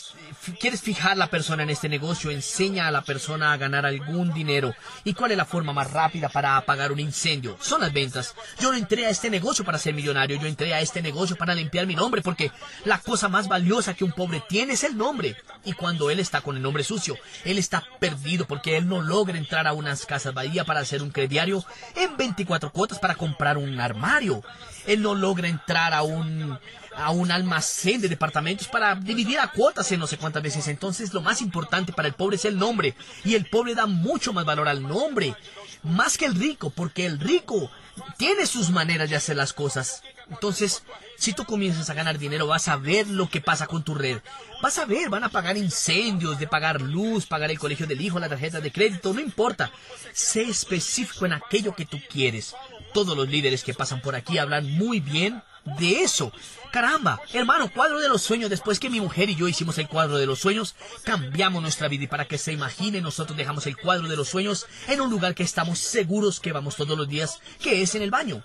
[0.60, 4.74] quieres fijar la persona en este negocio, enseña a la persona a ganar algún dinero.
[5.04, 7.58] ¿Y cuál es la forma más rápida para apagar un incendio?
[7.60, 8.36] Son las ventas.
[8.60, 11.54] Yo no entré a este negocio para ser millonario, yo entré a este negocio para
[11.54, 12.52] limpiar mi nombre, porque
[12.86, 15.36] la cosa más valiosa que un pobre tiene es el nombre.
[15.66, 19.38] Y cuando él está con el nombre sucio, él está perdido porque él no logra
[19.38, 21.64] entrar a unas casas bahía para hacer un crediario
[21.96, 24.42] en 24 cuotas para comprar un armario.
[24.86, 26.58] Él no logra entrar a un
[26.98, 30.68] a un almacén de departamentos para dividir a cuotas en no sé cuántas veces.
[30.68, 32.96] Entonces lo más importante para el pobre es el nombre.
[33.24, 35.36] Y el pobre da mucho más valor al nombre.
[35.84, 37.70] Más que el rico, porque el rico
[38.18, 40.02] tiene sus maneras de hacer las cosas.
[40.30, 40.84] Entonces,
[41.18, 44.20] si tú comienzas a ganar dinero, vas a ver lo que pasa con tu red.
[44.62, 48.20] Vas a ver, van a pagar incendios, de pagar luz, pagar el colegio del hijo,
[48.20, 49.72] la tarjeta de crédito, no importa.
[50.14, 52.56] Sé específico en aquello que tú quieres.
[52.94, 55.42] Todos los líderes que pasan por aquí hablan muy bien
[55.78, 56.32] de eso.
[56.72, 58.50] Caramba, hermano, cuadro de los sueños.
[58.50, 62.04] Después que mi mujer y yo hicimos el cuadro de los sueños, cambiamos nuestra vida
[62.04, 65.34] y para que se imagine, nosotros dejamos el cuadro de los sueños en un lugar
[65.34, 68.44] que estamos seguros que vamos todos los días, que es en el baño.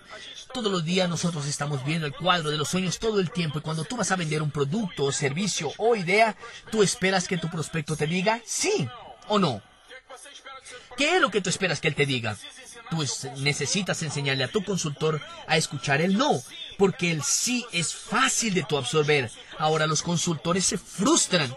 [0.53, 3.63] Todos los días nosotros estamos viendo el cuadro de los sueños todo el tiempo y
[3.63, 6.37] cuando tú vas a vender un producto servicio o idea,
[6.71, 8.89] tú esperas que tu prospecto te diga sí
[9.29, 9.63] o no.
[10.97, 12.37] ¿Qué es lo que tú esperas que él te diga?
[12.91, 13.03] Tú
[13.39, 16.43] necesitas enseñarle a tu consultor a escuchar el no,
[16.79, 19.31] porque el sí es fácil de tu absorber.
[19.59, 21.55] Ahora los consultores se frustran.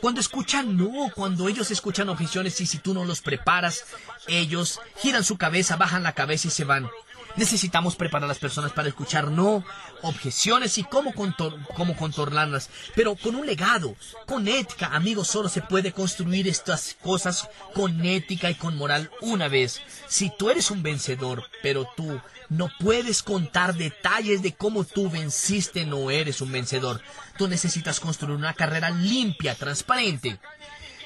[0.00, 3.84] Cuando escuchan no, cuando ellos escuchan objeciones y si tú no los preparas,
[4.26, 6.90] ellos giran su cabeza, bajan la cabeza y se van.
[7.36, 9.64] Necesitamos preparar a las personas para escuchar no,
[10.02, 14.90] objeciones y cómo, cómo contornarlas, pero con un legado, con ética.
[14.92, 19.80] Amigos, solo se puede construir estas cosas con ética y con moral una vez.
[20.06, 25.86] Si tú eres un vencedor, pero tú no puedes contar detalles de cómo tú venciste,
[25.86, 27.00] no eres un vencedor.
[27.36, 30.38] Tú necesitas construir una carrera limpia, transparente,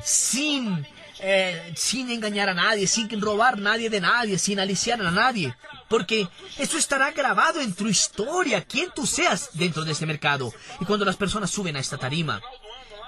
[0.03, 0.87] sin
[1.21, 5.55] eh, sin engañar a nadie, sin robar nadie de nadie, sin aliciar a nadie.
[5.89, 6.29] Porque
[6.59, 10.53] eso estará grabado en tu historia, quien tú seas dentro de este mercado.
[10.81, 12.41] Y cuando las personas suben a esta tarima,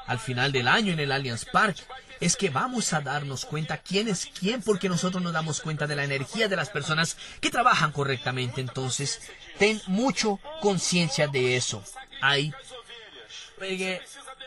[0.07, 1.77] al final del año en el Allianz Park,
[2.21, 5.97] es que vamos a darnos cuenta quién es quién, porque nosotros nos damos cuenta de
[5.97, 8.61] la energía de las personas que trabajan correctamente.
[8.61, 9.21] Entonces,
[9.59, 11.83] ten mucho conciencia de eso.
[12.21, 12.53] Hay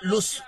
[0.02, 0.44] los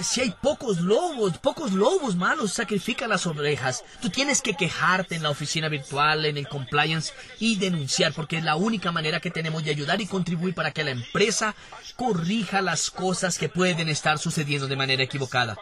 [0.00, 3.84] si hay pocos lobos, pocos lobos malos, sacrifica las ovejas.
[4.00, 8.44] Tú tienes que quejarte en la oficina virtual, en el compliance y denunciar, porque es
[8.44, 11.54] la única manera que tenemos de ayudar y contribuir para que la empresa
[11.96, 15.56] corrija las cosas que pueden estar sucediendo de manera equivocada.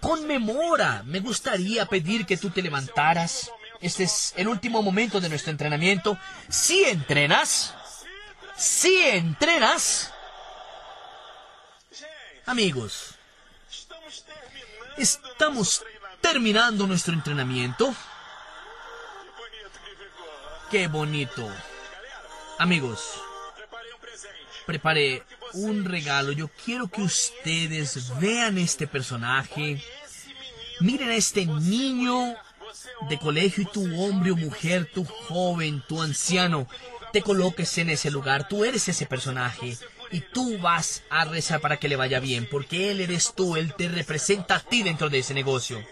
[0.00, 1.02] Conmemora.
[1.04, 3.50] Me gustaría pedir que tú te levantaras.
[3.80, 6.18] Este es el último momento de nuestro entrenamiento.
[6.48, 7.74] Si entrenas,
[8.56, 10.14] si entrenas,
[12.46, 13.14] Amigos,
[14.98, 15.82] estamos
[16.20, 17.94] terminando nuestro entrenamiento.
[20.70, 21.50] Qué bonito.
[22.58, 23.18] Amigos,
[24.66, 25.24] preparé
[25.54, 26.32] un regalo.
[26.32, 29.82] Yo quiero que ustedes vean este personaje.
[30.80, 32.34] Miren a este niño
[33.08, 36.66] de colegio y tu hombre o mujer, tu joven, tu anciano,
[37.12, 38.48] te coloques en ese lugar.
[38.48, 39.76] Tú eres ese personaje
[40.10, 43.74] y tú vas a rezar para que le vaya bien, porque Él eres tú, Él
[43.74, 45.82] te representa a ti dentro de ese negocio.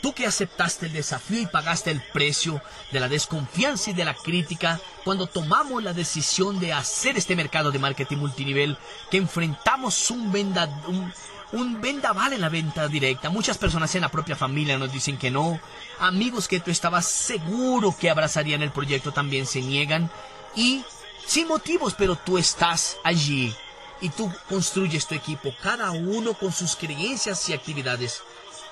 [0.00, 4.14] Tú que aceptaste el desafío y pagaste el precio de la desconfianza y de la
[4.14, 8.78] crítica cuando tomamos la decisión de hacer este mercado de marketing multinivel,
[9.10, 11.12] que enfrentamos un, venda, un,
[11.52, 13.28] un vendaval en la venta directa.
[13.28, 15.60] Muchas personas en la propia familia nos dicen que no.
[15.98, 20.10] Amigos que tú estabas seguro que abrazarían el proyecto también se niegan.
[20.54, 20.84] Y
[21.26, 23.52] sin motivos, pero tú estás allí
[24.00, 28.22] y tú construyes tu equipo, cada uno con sus creencias y actividades,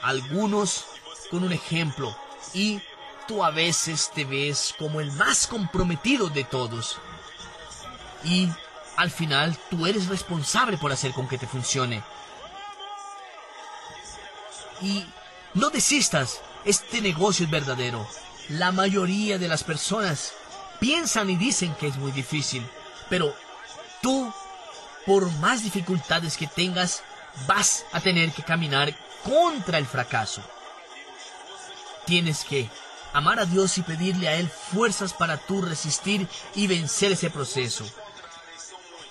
[0.02, 0.84] algunos
[1.30, 2.16] con un ejemplo
[2.54, 2.80] y
[3.26, 6.98] tú a veces te ves como el más comprometido de todos.
[8.24, 8.48] Y
[8.96, 12.02] al final tú eres responsable por hacer con que te funcione.
[14.80, 15.04] Y
[15.54, 18.06] no desistas, este negocio es verdadero.
[18.48, 20.32] La mayoría de las personas
[20.80, 22.66] piensan y dicen que es muy difícil,
[23.08, 23.34] pero
[24.02, 24.32] tú,
[25.04, 27.02] por más dificultades que tengas,
[27.46, 30.42] vas a tener que caminar contra el fracaso.
[32.07, 32.70] Tienes que
[33.12, 37.84] amar a Dios y pedirle a Él fuerzas para tú resistir y vencer ese proceso.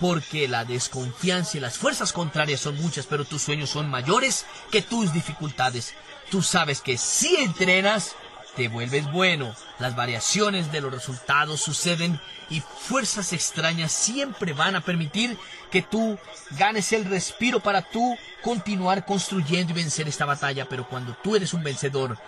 [0.00, 4.82] Porque la desconfianza y las fuerzas contrarias son muchas, pero tus sueños son mayores que
[4.82, 5.94] tus dificultades.
[6.30, 8.14] Tú sabes que si entrenas,
[8.56, 12.18] te vuelves bueno, las variaciones de los resultados suceden
[12.48, 15.36] y fuerzas extrañas siempre van a permitir
[15.70, 16.18] que tú
[16.52, 21.52] ganes el respiro para tú continuar construyendo y vencer esta batalla, pero cuando tú eres
[21.52, 22.18] un vencedor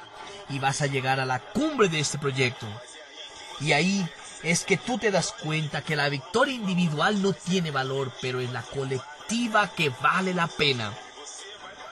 [0.48, 2.66] y vas a llegar a la cumbre de este proyecto,
[3.60, 4.08] y ahí
[4.42, 8.50] es que tú te das cuenta que la victoria individual no tiene valor, pero es
[8.52, 10.92] la colectiva que vale la pena.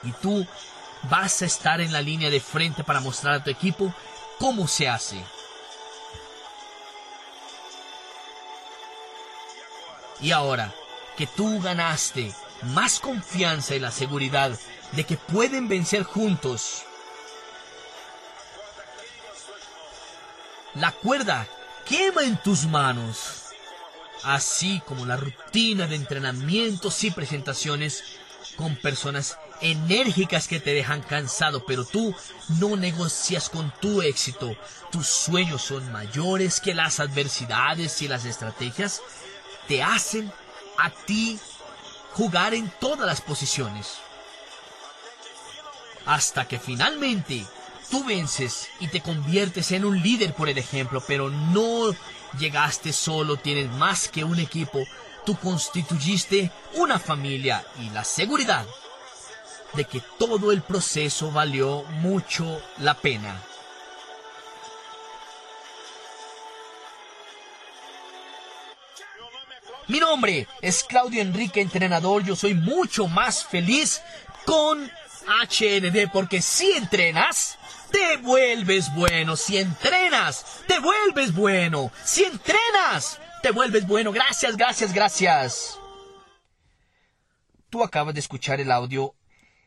[0.03, 0.47] Y tú
[1.03, 3.93] vas a estar en la línea de frente para mostrar a tu equipo
[4.39, 5.21] cómo se hace.
[10.21, 10.73] Y ahora
[11.17, 14.57] que tú ganaste más confianza y la seguridad
[14.93, 16.83] de que pueden vencer juntos,
[20.75, 21.47] la cuerda
[21.85, 23.43] quema en tus manos,
[24.23, 28.03] así como la rutina de entrenamientos y presentaciones
[28.55, 32.13] con personas enérgicas que te dejan cansado, pero tú
[32.59, 34.55] no negocias con tu éxito.
[34.91, 39.01] Tus sueños son mayores que las adversidades y las estrategias.
[39.67, 40.31] Te hacen
[40.77, 41.39] a ti
[42.13, 43.97] jugar en todas las posiciones.
[46.05, 47.45] Hasta que finalmente
[47.89, 51.95] tú vences y te conviertes en un líder por el ejemplo, pero no
[52.39, 54.83] llegaste solo, tienes más que un equipo,
[55.25, 58.65] tú constituyiste una familia y la seguridad
[59.73, 63.41] de que todo el proceso valió mucho la pena.
[69.87, 72.21] Mi nombre es Claudio Enrique, entrenador.
[72.23, 74.01] Yo soy mucho más feliz
[74.45, 74.91] con
[75.27, 77.56] HND porque si entrenas,
[77.91, 79.35] te vuelves bueno.
[79.35, 81.91] Si entrenas, te vuelves bueno.
[82.03, 84.11] Si entrenas, te vuelves bueno.
[84.11, 85.79] Gracias, gracias, gracias.
[87.69, 89.13] Tú acabas de escuchar el audio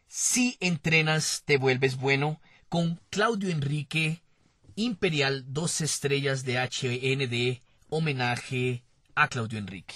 [0.08, 4.22] Si entrenas, te vuelves bueno con Claudio Enrique,
[4.74, 9.94] Imperial, dos estrellas de HND, homenaje a Claudio Enrique.